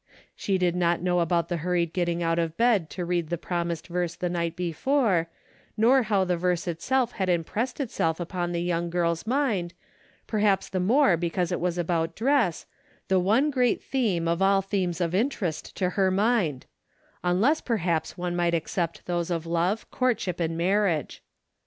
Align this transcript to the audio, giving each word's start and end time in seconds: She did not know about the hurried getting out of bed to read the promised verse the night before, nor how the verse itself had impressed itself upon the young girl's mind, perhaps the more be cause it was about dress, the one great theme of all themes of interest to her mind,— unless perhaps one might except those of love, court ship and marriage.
She 0.35 0.57
did 0.57 0.75
not 0.75 1.03
know 1.03 1.19
about 1.19 1.47
the 1.47 1.57
hurried 1.57 1.93
getting 1.93 2.23
out 2.23 2.39
of 2.39 2.57
bed 2.57 2.89
to 2.89 3.05
read 3.05 3.29
the 3.29 3.37
promised 3.37 3.85
verse 3.87 4.15
the 4.15 4.31
night 4.31 4.55
before, 4.55 5.29
nor 5.77 6.01
how 6.01 6.23
the 6.23 6.35
verse 6.37 6.67
itself 6.67 7.11
had 7.11 7.29
impressed 7.29 7.79
itself 7.79 8.19
upon 8.19 8.51
the 8.51 8.63
young 8.63 8.89
girl's 8.89 9.27
mind, 9.27 9.75
perhaps 10.25 10.67
the 10.69 10.79
more 10.79 11.17
be 11.17 11.29
cause 11.29 11.51
it 11.51 11.59
was 11.59 11.77
about 11.77 12.15
dress, 12.15 12.65
the 13.09 13.19
one 13.19 13.51
great 13.51 13.83
theme 13.83 14.27
of 14.27 14.41
all 14.41 14.63
themes 14.63 15.01
of 15.01 15.13
interest 15.13 15.75
to 15.77 15.91
her 15.91 16.09
mind,— 16.09 16.65
unless 17.23 17.61
perhaps 17.61 18.17
one 18.17 18.35
might 18.35 18.55
except 18.55 19.05
those 19.05 19.29
of 19.29 19.45
love, 19.45 19.91
court 19.91 20.19
ship 20.19 20.39
and 20.39 20.57
marriage. 20.57 21.21